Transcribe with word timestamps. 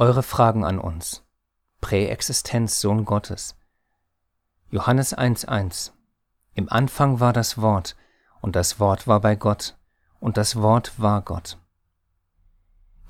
Eure 0.00 0.22
Fragen 0.22 0.64
an 0.64 0.78
uns. 0.78 1.22
Präexistenz 1.82 2.80
Sohn 2.80 3.04
Gottes. 3.04 3.54
Johannes 4.70 5.14
1.1 5.14 5.90
Im 6.54 6.72
Anfang 6.72 7.20
war 7.20 7.34
das 7.34 7.60
Wort, 7.60 7.96
und 8.40 8.56
das 8.56 8.80
Wort 8.80 9.06
war 9.06 9.20
bei 9.20 9.36
Gott, 9.36 9.76
und 10.18 10.38
das 10.38 10.56
Wort 10.56 10.98
war 10.98 11.20
Gott. 11.20 11.58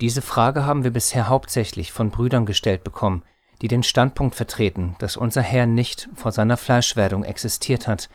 Diese 0.01 0.21
Frage 0.21 0.65
haben 0.65 0.83
wir 0.83 0.91
bisher 0.91 1.29
hauptsächlich 1.29 1.93
von 1.93 2.11
Brüdern 2.11 2.45
gestellt 2.45 2.83
bekommen, 2.83 3.23
die 3.61 3.69
den 3.69 3.83
Standpunkt 3.83 4.35
vertreten, 4.35 4.97
dass 4.99 5.15
unser 5.15 5.41
Herr 5.41 5.67
nicht 5.67 6.09
vor 6.13 6.33
seiner 6.33 6.57
Fleischwerdung 6.57 7.23
existiert 7.23 7.87
hat, 7.87 8.09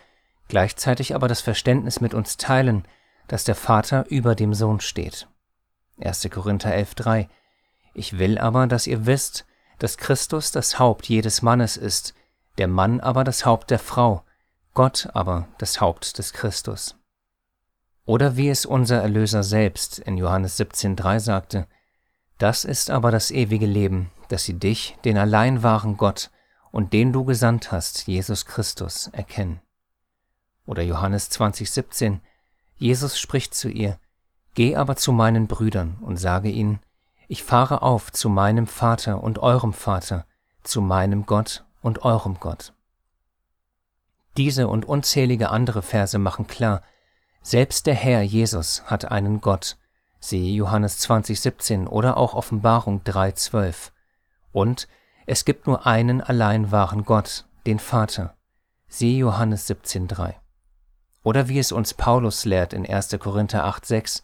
gleichzeitig 0.49 1.15
aber 1.15 1.29
das 1.29 1.41
Verständnis 1.41 2.03
mit 2.03 2.13
uns 2.13 2.37
teilen, 2.37 2.87
dass 3.27 3.45
der 3.45 3.55
Vater 3.55 4.05
über 4.11 4.35
dem 4.35 4.53
Sohn 4.53 4.81
steht. 4.81 5.29
1. 5.99 6.29
Korinther 6.31 6.77
11.3 6.77 7.29
Ich 7.99 8.19
will 8.19 8.37
aber, 8.37 8.67
dass 8.67 8.87
ihr 8.87 9.07
wisst, 9.07 9.47
dass 9.79 9.97
Christus 9.97 10.51
das 10.51 10.79
Haupt 10.79 11.09
jedes 11.09 11.41
Mannes 11.41 11.79
ist, 11.79 12.13
der 12.59 12.69
Mann 12.69 13.01
aber 13.01 13.25
das 13.25 13.47
Haupt 13.47 13.71
der 13.71 13.79
Frau, 13.79 14.23
Gott 14.75 15.09
aber 15.15 15.49
das 15.57 15.81
Haupt 15.81 16.19
des 16.19 16.35
Christus. 16.35 16.97
Oder 18.05 18.37
wie 18.37 18.51
es 18.51 18.67
unser 18.67 19.01
Erlöser 19.01 19.43
selbst 19.43 19.99
in 19.99 20.19
Johannes 20.19 20.61
17.3 20.61 21.21
sagte, 21.21 21.67
das 22.37 22.67
ist 22.67 22.91
aber 22.91 23.11
das 23.11 23.31
ewige 23.31 23.65
Leben, 23.65 24.11
dass 24.29 24.45
sie 24.45 24.59
dich, 24.59 24.99
den 25.07 25.17
allein 25.17 25.63
wahren 25.63 25.97
Gott 25.97 26.31
und 26.71 26.93
den 26.93 27.15
du 27.15 27.25
gesandt 27.25 27.73
hast, 27.73 28.07
Jesus 28.07 28.45
Christus, 28.45 29.07
erkennen. 29.07 29.63
Oder 30.67 30.83
Johannes 30.83 31.31
20,17 31.31 32.21
Jesus 32.77 33.19
spricht 33.19 33.55
zu 33.55 33.71
ihr, 33.71 33.99
Geh 34.53 34.77
aber 34.77 34.97
zu 34.97 35.13
meinen 35.13 35.47
Brüdern 35.47 35.97
und 36.03 36.19
sage 36.19 36.51
ihnen, 36.51 36.81
ich 37.29 37.43
fahre 37.43 37.83
auf 37.83 38.13
zu 38.13 38.29
meinem 38.29 38.67
Vater 38.67 39.23
und 39.23 39.39
eurem 39.39 39.73
Vater, 39.73 40.27
zu 40.63 40.81
meinem 40.81 41.27
Gott 41.27 41.65
und 41.83 42.05
eurem 42.05 42.39
Gott. 42.41 42.73
Diese 44.37 44.69
und 44.69 44.85
unzählige 44.85 45.51
andere 45.51 45.83
Verse 45.83 46.19
machen 46.19 46.47
klar, 46.47 46.83
selbst 47.43 47.87
der 47.87 47.95
Herr 47.95 48.23
Jesus 48.23 48.83
hat 48.87 49.11
einen 49.11 49.41
Gott, 49.41 49.77
siehe 50.19 50.55
Johannes 50.55 50.99
20,17 51.09 51.87
oder 51.87 52.17
auch 52.17 52.35
Offenbarung 52.35 53.03
3,12. 53.03 53.93
Und 54.53 54.89
es 55.27 55.45
gibt 55.45 55.67
nur 55.67 55.87
einen 55.87 56.21
allein 56.21 56.71
wahren 56.71 57.05
Gott, 57.05 57.47
den 57.67 57.79
Vater, 57.79 58.37
siehe 58.89 59.19
Johannes 59.19 59.69
17,3. 59.69 60.35
Oder 61.23 61.49
wie 61.49 61.59
es 61.59 61.73
uns 61.73 61.95
Paulus 61.95 62.45
lehrt 62.45 62.73
in 62.73 62.87
1. 62.87 63.17
Korinther 63.19 63.67
8,6, 63.67 64.23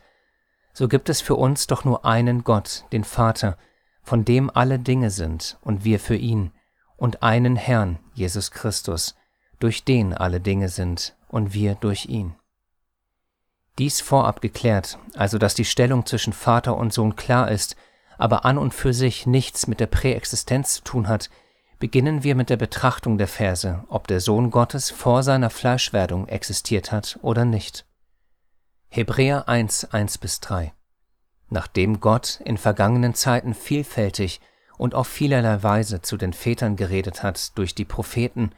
so 0.72 0.88
gibt 0.88 1.08
es 1.08 1.20
für 1.20 1.36
uns 1.36 1.66
doch 1.66 1.84
nur 1.84 2.04
einen 2.04 2.44
Gott, 2.44 2.84
den 2.92 3.04
Vater, 3.04 3.56
von 4.02 4.24
dem 4.24 4.50
alle 4.52 4.78
Dinge 4.78 5.10
sind 5.10 5.58
und 5.62 5.84
wir 5.84 6.00
für 6.00 6.16
ihn, 6.16 6.52
und 6.96 7.22
einen 7.22 7.56
Herrn, 7.56 7.98
Jesus 8.14 8.50
Christus, 8.50 9.14
durch 9.58 9.84
den 9.84 10.14
alle 10.14 10.40
Dinge 10.40 10.68
sind 10.68 11.16
und 11.28 11.54
wir 11.54 11.74
durch 11.74 12.06
ihn. 12.06 12.34
Dies 13.78 14.00
vorab 14.00 14.40
geklärt, 14.40 14.98
also 15.14 15.38
dass 15.38 15.54
die 15.54 15.64
Stellung 15.64 16.04
zwischen 16.04 16.32
Vater 16.32 16.76
und 16.76 16.92
Sohn 16.92 17.16
klar 17.16 17.50
ist, 17.50 17.76
aber 18.18 18.44
an 18.44 18.58
und 18.58 18.74
für 18.74 18.92
sich 18.92 19.26
nichts 19.26 19.66
mit 19.66 19.80
der 19.80 19.86
Präexistenz 19.86 20.74
zu 20.74 20.82
tun 20.82 21.08
hat, 21.08 21.30
beginnen 21.78 22.22
wir 22.22 22.34
mit 22.34 22.50
der 22.50 22.56
Betrachtung 22.56 23.18
der 23.18 23.26
Verse, 23.26 23.82
ob 23.88 24.06
der 24.06 24.20
Sohn 24.20 24.50
Gottes 24.50 24.90
vor 24.90 25.22
seiner 25.22 25.50
Fleischwerdung 25.50 26.28
existiert 26.28 26.92
hat 26.92 27.18
oder 27.22 27.44
nicht. 27.44 27.84
Hebräer 28.94 29.48
1, 29.48 29.84
1 29.94 30.18
bis 30.18 30.40
3 30.40 30.74
Nachdem 31.48 32.00
Gott 32.00 32.42
in 32.44 32.58
vergangenen 32.58 33.14
Zeiten 33.14 33.54
vielfältig 33.54 34.42
und 34.76 34.94
auf 34.94 35.08
vielerlei 35.08 35.62
Weise 35.62 36.02
zu 36.02 36.18
den 36.18 36.34
Vätern 36.34 36.76
geredet 36.76 37.22
hat 37.22 37.56
durch 37.56 37.74
die 37.74 37.86
Propheten, 37.86 38.50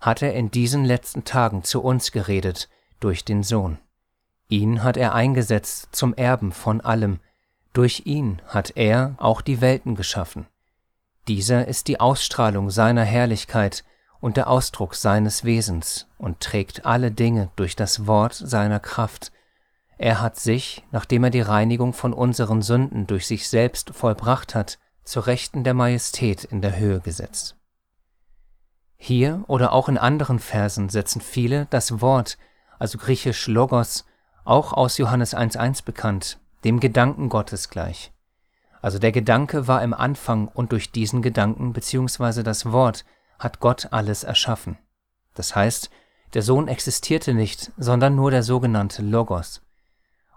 hat 0.00 0.22
er 0.22 0.32
in 0.32 0.50
diesen 0.50 0.86
letzten 0.86 1.24
Tagen 1.24 1.64
zu 1.64 1.82
uns 1.82 2.12
geredet 2.12 2.70
durch 2.98 3.26
den 3.26 3.42
Sohn. 3.42 3.76
Ihn 4.48 4.82
hat 4.82 4.96
er 4.96 5.12
eingesetzt 5.14 5.90
zum 5.92 6.14
Erben 6.14 6.52
von 6.52 6.80
allem, 6.80 7.20
durch 7.74 8.06
ihn 8.06 8.40
hat 8.46 8.78
er 8.78 9.16
auch 9.18 9.42
die 9.42 9.60
Welten 9.60 9.96
geschaffen. 9.96 10.46
Dieser 11.28 11.68
ist 11.68 11.88
die 11.88 12.00
Ausstrahlung 12.00 12.70
seiner 12.70 13.04
Herrlichkeit 13.04 13.84
und 14.18 14.38
der 14.38 14.48
Ausdruck 14.48 14.94
seines 14.94 15.44
Wesens 15.44 16.08
und 16.16 16.40
trägt 16.40 16.86
alle 16.86 17.10
Dinge 17.10 17.50
durch 17.56 17.76
das 17.76 18.06
Wort 18.06 18.32
seiner 18.32 18.80
Kraft. 18.80 19.30
Er 19.96 20.20
hat 20.20 20.38
sich, 20.38 20.84
nachdem 20.90 21.24
er 21.24 21.30
die 21.30 21.40
Reinigung 21.40 21.92
von 21.92 22.12
unseren 22.12 22.62
Sünden 22.62 23.06
durch 23.06 23.26
sich 23.26 23.48
selbst 23.48 23.90
vollbracht 23.90 24.54
hat, 24.54 24.78
zur 25.04 25.26
Rechten 25.26 25.64
der 25.64 25.74
Majestät 25.74 26.44
in 26.44 26.62
der 26.62 26.76
Höhe 26.76 27.00
gesetzt. 27.00 27.56
Hier 28.96 29.44
oder 29.48 29.72
auch 29.72 29.88
in 29.88 29.98
anderen 29.98 30.38
Versen 30.38 30.88
setzen 30.88 31.20
viele 31.20 31.66
das 31.70 32.00
Wort, 32.00 32.38
also 32.78 32.98
griechisch 32.98 33.46
Logos, 33.46 34.04
auch 34.44 34.72
aus 34.72 34.98
Johannes 34.98 35.36
1.1 35.36 35.84
bekannt, 35.84 36.38
dem 36.64 36.80
Gedanken 36.80 37.28
Gottes 37.28 37.68
gleich. 37.68 38.12
Also 38.80 38.98
der 38.98 39.12
Gedanke 39.12 39.68
war 39.68 39.82
im 39.82 39.94
Anfang 39.94 40.48
und 40.48 40.72
durch 40.72 40.90
diesen 40.90 41.22
Gedanken 41.22 41.72
bzw. 41.72 42.42
das 42.42 42.70
Wort 42.72 43.04
hat 43.38 43.60
Gott 43.60 43.88
alles 43.92 44.24
erschaffen. 44.24 44.78
Das 45.34 45.54
heißt, 45.54 45.90
der 46.34 46.42
Sohn 46.42 46.68
existierte 46.68 47.34
nicht, 47.34 47.72
sondern 47.76 48.14
nur 48.14 48.30
der 48.30 48.42
sogenannte 48.42 49.02
Logos. 49.02 49.62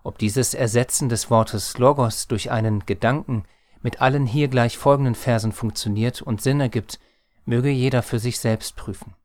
Ob 0.07 0.17
dieses 0.17 0.53
Ersetzen 0.53 1.09
des 1.09 1.29
Wortes 1.29 1.77
Logos 1.79 2.29
durch 2.29 2.49
einen 2.49 2.85
Gedanken 2.85 3.43
mit 3.81 3.99
allen 3.99 4.25
hier 4.25 4.47
gleich 4.47 4.77
folgenden 4.77 5.15
Versen 5.15 5.51
funktioniert 5.51 6.21
und 6.21 6.41
Sinn 6.41 6.61
ergibt, 6.61 7.01
möge 7.43 7.67
jeder 7.67 8.01
für 8.01 8.17
sich 8.17 8.39
selbst 8.39 8.77
prüfen. 8.77 9.15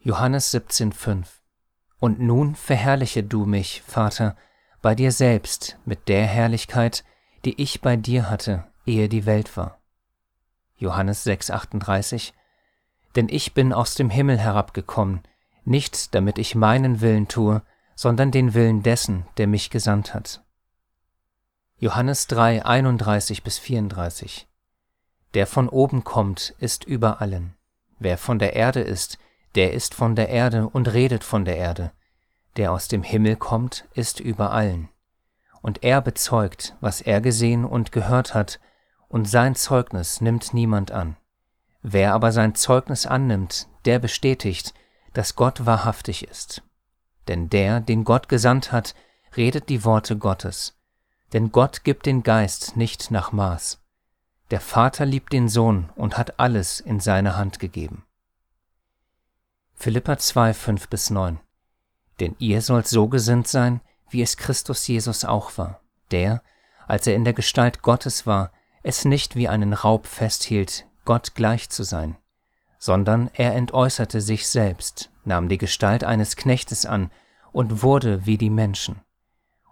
Johannes 0.00 0.52
17,5 0.52 1.24
Und 1.98 2.20
nun 2.20 2.56
verherrliche 2.56 3.24
du 3.24 3.46
mich, 3.46 3.82
Vater, 3.86 4.36
bei 4.82 4.94
dir 4.94 5.12
selbst 5.12 5.78
mit 5.86 6.08
der 6.08 6.26
Herrlichkeit, 6.26 7.02
die 7.46 7.58
ich 7.58 7.80
bei 7.80 7.96
dir 7.96 8.28
hatte, 8.28 8.66
ehe 8.84 9.08
die 9.08 9.24
Welt 9.24 9.56
war. 9.56 9.78
Johannes 10.76 11.24
6,38 11.24 12.34
Denn 13.16 13.28
ich 13.30 13.54
bin 13.54 13.72
aus 13.72 13.94
dem 13.94 14.10
Himmel 14.10 14.36
herabgekommen, 14.36 15.22
nicht 15.64 16.14
damit 16.14 16.36
ich 16.36 16.54
meinen 16.54 17.00
Willen 17.00 17.28
tue, 17.28 17.62
sondern 17.98 18.30
den 18.30 18.54
Willen 18.54 18.84
dessen, 18.84 19.26
der 19.38 19.48
mich 19.48 19.70
gesandt 19.70 20.14
hat. 20.14 20.44
Johannes 21.78 22.28
3, 22.28 22.64
31 22.64 23.42
bis 23.42 23.58
34 23.58 24.46
Der 25.34 25.48
von 25.48 25.68
oben 25.68 26.04
kommt, 26.04 26.54
ist 26.58 26.84
über 26.84 27.20
allen. 27.20 27.54
Wer 27.98 28.16
von 28.16 28.38
der 28.38 28.54
Erde 28.54 28.82
ist, 28.82 29.18
der 29.56 29.72
ist 29.72 29.94
von 29.94 30.14
der 30.14 30.28
Erde 30.28 30.68
und 30.68 30.92
redet 30.92 31.24
von 31.24 31.44
der 31.44 31.56
Erde. 31.56 31.90
Der 32.56 32.70
aus 32.70 32.86
dem 32.86 33.02
Himmel 33.02 33.34
kommt, 33.34 33.88
ist 33.94 34.20
über 34.20 34.52
allen 34.52 34.88
und 35.60 35.82
er 35.82 36.00
bezeugt, 36.00 36.76
was 36.80 37.00
er 37.00 37.20
gesehen 37.20 37.64
und 37.64 37.92
gehört 37.92 38.32
hat, 38.34 38.60
und 39.08 39.28
sein 39.28 39.54
Zeugnis 39.54 40.20
nimmt 40.20 40.54
niemand 40.54 40.92
an. 40.92 41.16
Wer 41.82 42.14
aber 42.14 42.32
sein 42.32 42.54
Zeugnis 42.54 43.06
annimmt, 43.06 43.68
der 43.84 43.98
bestätigt, 43.98 44.74
dass 45.14 45.34
Gott 45.34 45.66
wahrhaftig 45.66 46.28
ist. 46.28 46.62
Denn 47.28 47.50
der, 47.50 47.80
den 47.80 48.04
Gott 48.04 48.28
gesandt 48.28 48.72
hat, 48.72 48.94
redet 49.36 49.68
die 49.68 49.84
Worte 49.84 50.16
Gottes. 50.16 50.78
Denn 51.32 51.52
Gott 51.52 51.84
gibt 51.84 52.06
den 52.06 52.22
Geist 52.22 52.76
nicht 52.76 53.10
nach 53.10 53.32
Maß. 53.32 53.80
Der 54.50 54.60
Vater 54.60 55.04
liebt 55.04 55.32
den 55.32 55.48
Sohn 55.48 55.90
und 55.94 56.16
hat 56.16 56.40
alles 56.40 56.80
in 56.80 57.00
seine 57.00 57.36
Hand 57.36 57.58
gegeben. 57.58 58.04
Philippa 59.74 60.18
2, 60.18 60.54
5 60.54 60.88
bis 60.88 61.10
9 61.10 61.38
Denn 62.18 62.34
ihr 62.38 62.62
sollt 62.62 62.88
so 62.88 63.08
gesinnt 63.08 63.46
sein, 63.46 63.80
wie 64.08 64.22
es 64.22 64.38
Christus 64.38 64.86
Jesus 64.86 65.24
auch 65.24 65.58
war, 65.58 65.80
der, 66.10 66.42
als 66.86 67.06
er 67.06 67.14
in 67.14 67.24
der 67.24 67.34
Gestalt 67.34 67.82
Gottes 67.82 68.26
war, 68.26 68.50
es 68.82 69.04
nicht 69.04 69.36
wie 69.36 69.48
einen 69.48 69.74
Raub 69.74 70.06
festhielt, 70.06 70.86
Gott 71.04 71.34
gleich 71.34 71.68
zu 71.68 71.82
sein, 71.82 72.16
sondern 72.78 73.30
er 73.34 73.54
entäußerte 73.54 74.22
sich 74.22 74.48
selbst, 74.48 75.10
nahm 75.28 75.48
die 75.48 75.58
Gestalt 75.58 76.02
eines 76.02 76.34
Knechtes 76.34 76.84
an 76.84 77.10
und 77.52 77.82
wurde 77.82 78.26
wie 78.26 78.36
die 78.36 78.50
Menschen. 78.50 79.00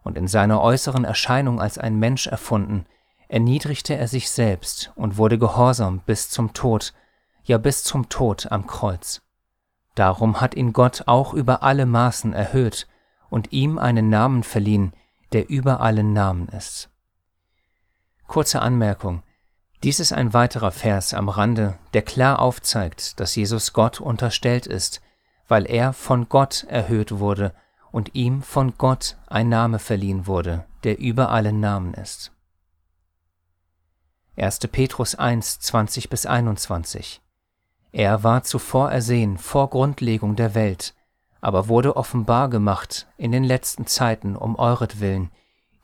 Und 0.03 0.17
in 0.17 0.29
seiner 0.29 0.61
äußeren 0.61 1.05
Erscheinung 1.05 1.61
als 1.61 1.79
ein 1.79 1.99
Mensch 1.99 2.29
erfunden, 2.29 2.87
erniedrigte 3.29 3.97
er 3.97 4.07
sich 4.07 4.31
selbst 4.31 4.93
und 4.95 5.17
wurde 5.17 5.39
gehorsam 5.39 6.01
bis 6.07 6.31
zum 6.31 6.53
Tod, 6.53 6.95
ja 7.43 7.59
bis 7.59 7.83
zum 7.83 8.09
Tod 8.09 8.53
am 8.53 8.67
Kreuz. 8.69 9.23
Darum 9.97 10.41
hat 10.41 10.55
ihn 10.55 10.73
Gott 10.73 11.05
auch 11.07 11.35
über 11.35 11.63
alle 11.63 11.87
Maßen 11.87 12.33
erhöht 12.33 12.87
und 13.31 13.53
ihm 13.53 13.79
einen 13.79 14.09
Namen 14.09 14.43
verliehen, 14.43 14.93
der 15.33 15.49
über 15.49 15.81
allen 15.81 16.13
Namen 16.13 16.49
ist. 16.49 16.91
Kurze 18.27 18.61
Anmerkung. 18.61 19.23
Dies 19.83 20.01
ist 20.01 20.13
ein 20.13 20.33
weiterer 20.33 20.71
Vers 20.71 21.15
am 21.15 21.29
Rande, 21.29 21.79
der 21.95 22.03
klar 22.03 22.41
aufzeigt, 22.41 23.21
dass 23.21 23.37
Jesus 23.37 23.73
Gott 23.73 24.01
unterstellt 24.01 24.67
ist, 24.67 25.01
weil 25.49 25.67
er 25.71 25.93
von 25.93 26.29
Gott 26.29 26.65
erhöht 26.69 27.19
wurde 27.19 27.53
und 27.93 28.15
ihm 28.15 28.43
von 28.43 28.77
Gott 28.77 29.17
ein 29.27 29.49
Name 29.49 29.79
verliehen 29.79 30.27
wurde, 30.27 30.65
der 30.85 30.99
über 30.99 31.31
allen 31.31 31.61
Namen 31.61 31.95
ist. 31.95 32.33
1. 34.37 34.59
Petrus 34.71 35.15
1, 35.15 35.61
20 35.61 36.11
bis 36.11 36.27
21. 36.27 37.23
Er 37.93 38.23
war 38.23 38.43
zuvor 38.43 38.91
ersehen 38.91 39.39
vor 39.39 39.71
Grundlegung 39.71 40.37
der 40.37 40.55
Welt, 40.55 40.95
aber 41.41 41.69
wurde 41.69 41.97
offenbar 41.97 42.51
gemacht 42.51 43.07
in 43.17 43.33
den 43.33 43.45
letzten 43.45 43.87
Zeiten 43.87 44.37
um 44.37 44.57
euretwillen, 44.59 45.31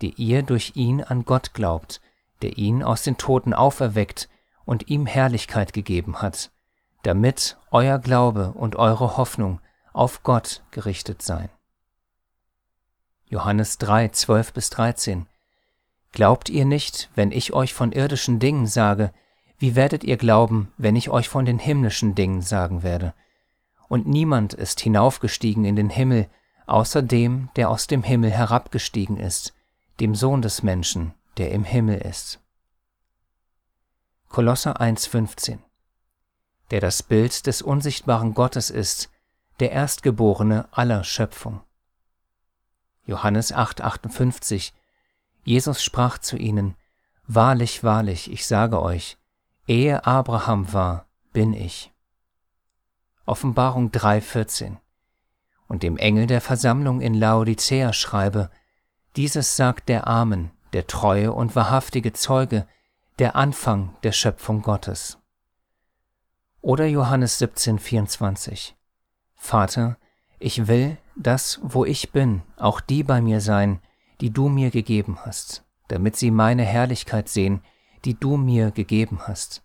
die 0.02 0.12
ihr 0.14 0.42
durch 0.42 0.72
ihn 0.74 1.02
an 1.02 1.24
Gott 1.24 1.54
glaubt, 1.54 2.02
der 2.42 2.58
ihn 2.58 2.82
aus 2.82 3.02
den 3.02 3.16
Toten 3.16 3.54
auferweckt 3.54 4.28
und 4.64 4.88
ihm 4.88 5.06
Herrlichkeit 5.06 5.72
gegeben 5.72 6.20
hat, 6.20 6.50
damit 7.02 7.58
euer 7.70 7.99
Glaube 7.99 8.52
und 8.52 8.76
eure 8.76 9.16
Hoffnung 9.16 9.60
auf 9.93 10.22
Gott 10.22 10.62
gerichtet 10.70 11.22
seien. 11.22 11.50
Johannes 13.26 13.78
3, 13.78 14.08
12 14.08 14.52
bis 14.52 14.70
13 14.70 15.26
Glaubt 16.12 16.50
ihr 16.50 16.66
nicht, 16.66 17.10
wenn 17.14 17.32
ich 17.32 17.54
euch 17.54 17.72
von 17.72 17.93
irdischen 17.93 18.38
Dingen 18.38 18.66
sage, 18.66 19.12
wie 19.58 19.75
werdet 19.75 20.04
ihr 20.04 20.16
glauben, 20.16 20.72
wenn 20.76 20.96
ich 20.96 21.08
euch 21.08 21.28
von 21.28 21.44
den 21.44 21.58
himmlischen 21.58 22.14
Dingen 22.14 22.43
sagen 22.43 22.82
werde? 22.82 23.14
Und 23.88 24.06
niemand 24.06 24.52
ist 24.55 24.81
hinaufgestiegen 24.81 25.64
in 25.64 25.76
den 25.76 25.88
Himmel, 25.88 26.28
außer 26.66 27.00
dem, 27.00 27.48
der 27.56 27.70
aus 27.70 27.87
dem 27.87 28.02
Himmel 28.02 28.31
herabgestiegen 28.31 29.16
ist, 29.16 29.55
dem 30.00 30.14
Sohn 30.14 30.43
des 30.43 30.62
Menschen, 30.62 31.14
der 31.38 31.52
im 31.52 31.64
Himmel 31.64 31.98
ist. 31.98 32.40
Kolosser 34.28 34.81
1,15 34.81 35.58
Der 36.72 36.80
das 36.80 37.02
Bild 37.02 37.46
des 37.46 37.60
unsichtbaren 37.60 38.32
Gottes 38.32 38.70
ist, 38.70 39.10
der 39.60 39.72
Erstgeborene 39.72 40.69
aller 40.72 41.04
Schöpfung. 41.04 41.60
Johannes 43.04 43.54
8,58 43.54 44.72
Jesus 45.44 45.84
sprach 45.84 46.16
zu 46.16 46.38
ihnen, 46.38 46.74
Wahrlich, 47.26 47.84
wahrlich, 47.84 48.32
ich 48.32 48.46
sage 48.46 48.80
euch, 48.80 49.19
ehe 49.66 50.06
Abraham 50.06 50.72
war, 50.72 51.04
bin 51.34 51.52
ich. 51.52 51.92
Offenbarung 53.26 53.90
3,14 53.90 54.78
Und 55.69 55.82
dem 55.82 55.98
Engel 55.98 56.26
der 56.26 56.40
Versammlung 56.40 57.02
in 57.02 57.12
Laodicea 57.12 57.92
schreibe, 57.92 58.50
Dieses 59.16 59.56
sagt 59.56 59.90
der 59.90 60.06
Amen, 60.06 60.50
der 60.72 60.86
treue 60.86 61.34
und 61.34 61.54
wahrhaftige 61.54 62.14
Zeuge, 62.14 62.66
der 63.19 63.36
Anfang 63.36 63.94
der 64.04 64.12
Schöpfung 64.12 64.62
Gottes. 64.62 65.19
Oder 66.62 66.86
Johannes 66.86 67.42
17,24 67.42 68.74
Vater, 69.34 69.96
ich 70.38 70.68
will, 70.68 70.96
dass, 71.16 71.58
wo 71.60 71.84
ich 71.84 72.12
bin, 72.12 72.42
auch 72.56 72.80
die 72.80 73.02
bei 73.02 73.20
mir 73.20 73.40
sein, 73.40 73.80
die 74.20 74.30
du 74.30 74.48
mir 74.48 74.70
gegeben 74.70 75.18
hast, 75.24 75.64
damit 75.88 76.14
sie 76.14 76.30
meine 76.30 76.62
Herrlichkeit 76.62 77.28
sehen, 77.28 77.62
die 78.04 78.14
du 78.14 78.36
mir 78.36 78.70
gegeben 78.70 79.22
hast. 79.26 79.64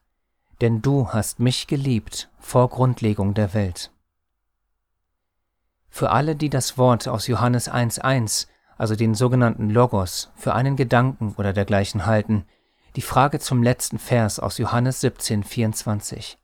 Denn 0.60 0.82
du 0.82 1.10
hast 1.10 1.40
mich 1.40 1.68
geliebt 1.68 2.32
vor 2.40 2.68
Grundlegung 2.68 3.36
der 3.36 3.54
Welt. 3.54 3.92
Für 5.88 6.10
alle, 6.10 6.36
die 6.36 6.50
das 6.50 6.80
Wort 6.80 7.08
aus 7.08 7.28
Johannes 7.28 7.72
1.1, 7.72 8.48
also 8.76 8.96
den 8.96 9.14
sogenannten 9.14 9.70
Logos, 9.70 10.32
für 10.36 10.56
einen 10.56 10.76
Gedanken 10.76 11.36
oder 11.38 11.54
dergleichen 11.54 12.08
halten, 12.08 12.46
die 12.96 13.04
Frage 13.04 13.40
zum 13.40 13.62
letzten 13.62 14.00
Vers 14.00 14.40
aus 14.40 14.58
Johannes 14.58 15.04
17.24. 15.04 16.38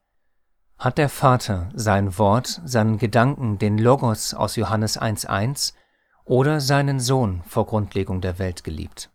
Hat 0.84 0.98
der 0.98 1.08
Vater 1.08 1.70
sein 1.74 2.18
Wort, 2.18 2.62
seinen 2.66 2.98
Gedanken, 2.98 3.58
den 3.58 3.78
Logos 3.78 4.34
aus 4.34 4.58
Johannes 4.58 5.00
1.1 5.00 5.72
oder 6.26 6.60
seinen 6.60 7.00
Sohn 7.00 7.42
vor 7.48 7.68
Grundlegung 7.68 8.20
der 8.20 8.38
Welt 8.38 8.66
geliebt. 8.66 9.10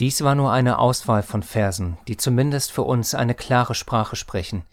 Dies 0.00 0.24
war 0.24 0.34
nur 0.34 0.50
eine 0.50 0.80
Auswahl 0.80 1.22
von 1.22 1.44
Versen, 1.44 1.98
die 2.08 2.16
zumindest 2.16 2.72
für 2.72 2.82
uns 2.82 3.14
eine 3.14 3.36
klare 3.36 3.76
Sprache 3.76 4.16
sprechen. 4.16 4.64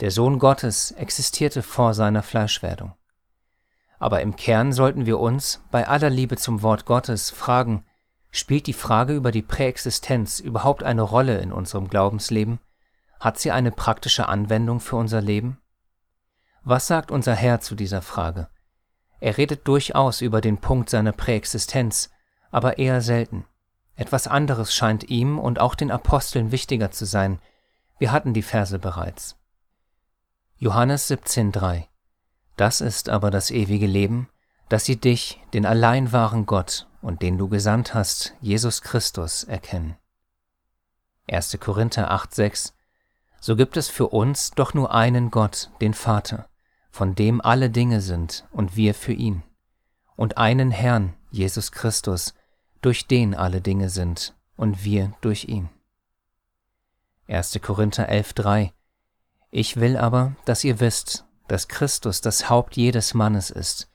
Der 0.00 0.10
Sohn 0.10 0.40
Gottes 0.40 0.90
existierte 0.90 1.62
vor 1.62 1.94
seiner 1.94 2.24
Fleischwerdung. 2.24 2.94
Aber 4.00 4.20
im 4.20 4.34
Kern 4.34 4.72
sollten 4.72 5.06
wir 5.06 5.20
uns, 5.20 5.62
bei 5.70 5.86
aller 5.86 6.10
Liebe 6.10 6.36
zum 6.36 6.62
Wort 6.62 6.86
Gottes, 6.86 7.30
fragen, 7.30 7.84
spielt 8.32 8.66
die 8.66 8.72
Frage 8.72 9.14
über 9.14 9.30
die 9.30 9.42
Präexistenz 9.42 10.40
überhaupt 10.40 10.82
eine 10.82 11.02
Rolle 11.02 11.38
in 11.38 11.52
unserem 11.52 11.88
Glaubensleben? 11.88 12.58
Hat 13.20 13.38
sie 13.38 13.52
eine 13.52 13.70
praktische 13.70 14.28
Anwendung 14.28 14.80
für 14.80 14.96
unser 14.96 15.20
Leben? 15.20 15.60
Was 16.62 16.86
sagt 16.86 17.10
unser 17.10 17.34
Herr 17.34 17.60
zu 17.60 17.74
dieser 17.74 18.00
Frage? 18.00 18.48
Er 19.20 19.36
redet 19.36 19.68
durchaus 19.68 20.22
über 20.22 20.40
den 20.40 20.58
Punkt 20.58 20.88
seiner 20.88 21.12
Präexistenz, 21.12 22.10
aber 22.50 22.78
eher 22.78 23.02
selten. 23.02 23.44
Etwas 23.94 24.26
anderes 24.26 24.74
scheint 24.74 25.10
ihm 25.10 25.38
und 25.38 25.58
auch 25.58 25.74
den 25.74 25.90
Aposteln 25.90 26.50
wichtiger 26.50 26.90
zu 26.90 27.04
sein. 27.04 27.38
Wir 27.98 28.10
hatten 28.12 28.32
die 28.32 28.42
Verse 28.42 28.78
bereits. 28.78 29.36
Johannes 30.56 31.10
17,3 31.10 31.84
Das 32.56 32.80
ist 32.80 33.10
aber 33.10 33.30
das 33.30 33.50
ewige 33.50 33.86
Leben, 33.86 34.30
dass 34.70 34.86
sie 34.86 34.96
dich, 34.96 35.42
den 35.52 35.66
allein 35.66 36.12
wahren 36.12 36.46
Gott 36.46 36.86
und 37.02 37.20
den 37.20 37.36
du 37.36 37.48
gesandt 37.48 37.92
hast, 37.92 38.34
Jesus 38.40 38.80
Christus, 38.80 39.44
erkennen. 39.44 39.96
1. 41.28 41.58
Korinther 41.60 42.10
8,6 42.10 42.72
So 43.40 43.56
gibt 43.56 43.78
es 43.78 43.88
für 43.88 44.08
uns 44.08 44.50
doch 44.50 44.74
nur 44.74 44.94
einen 44.94 45.30
Gott, 45.30 45.70
den 45.80 45.94
Vater, 45.94 46.48
von 46.90 47.14
dem 47.14 47.40
alle 47.40 47.70
Dinge 47.70 48.02
sind 48.02 48.46
und 48.52 48.76
wir 48.76 48.94
für 48.94 49.14
ihn, 49.14 49.42
und 50.14 50.36
einen 50.36 50.70
Herrn, 50.70 51.14
Jesus 51.30 51.72
Christus, 51.72 52.34
durch 52.82 53.06
den 53.06 53.34
alle 53.34 53.62
Dinge 53.62 53.88
sind 53.88 54.34
und 54.56 54.84
wir 54.84 55.14
durch 55.22 55.46
ihn. 55.46 55.70
1. 57.28 57.58
Korinther 57.62 58.10
11.3 58.10 58.72
Ich 59.50 59.76
will 59.76 59.96
aber, 59.96 60.36
dass 60.44 60.62
ihr 60.62 60.78
wisst, 60.80 61.24
dass 61.48 61.68
Christus 61.68 62.20
das 62.20 62.50
Haupt 62.50 62.76
jedes 62.76 63.14
Mannes 63.14 63.50
ist, 63.50 63.90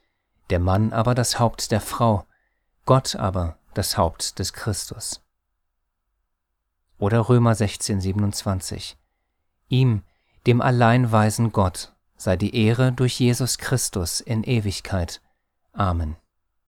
der 0.50 0.58
Mann 0.58 0.92
aber 0.92 1.14
das 1.14 1.38
Haupt 1.38 1.70
der 1.70 1.80
Frau, 1.80 2.26
Gott 2.84 3.14
aber 3.14 3.58
das 3.74 3.96
Haupt 3.96 4.40
des 4.40 4.52
Christus. 4.52 5.22
Oder 6.98 7.28
Römer 7.28 7.52
16.27 7.52 8.96
Ihm, 9.68 10.02
dem 10.46 10.60
allein 10.60 11.10
weisen 11.12 11.52
Gott, 11.52 11.94
sei 12.16 12.36
die 12.36 12.54
Ehre 12.54 12.92
durch 12.92 13.18
Jesus 13.18 13.58
Christus 13.58 14.20
in 14.20 14.44
Ewigkeit. 14.44 15.20
Amen. 15.72 16.16